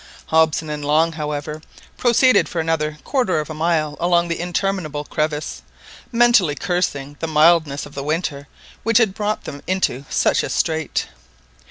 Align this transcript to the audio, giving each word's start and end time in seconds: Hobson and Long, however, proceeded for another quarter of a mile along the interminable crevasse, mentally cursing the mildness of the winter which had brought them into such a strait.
Hobson 0.29 0.67
and 0.71 0.83
Long, 0.83 1.11
however, 1.11 1.61
proceeded 1.95 2.49
for 2.49 2.59
another 2.59 2.97
quarter 3.03 3.39
of 3.39 3.51
a 3.51 3.53
mile 3.53 3.95
along 3.99 4.29
the 4.29 4.39
interminable 4.39 5.03
crevasse, 5.03 5.61
mentally 6.11 6.55
cursing 6.55 7.17
the 7.19 7.27
mildness 7.27 7.85
of 7.85 7.93
the 7.93 8.01
winter 8.01 8.47
which 8.81 8.97
had 8.97 9.13
brought 9.13 9.43
them 9.43 9.61
into 9.67 10.05
such 10.09 10.41
a 10.41 10.49
strait. 10.49 11.05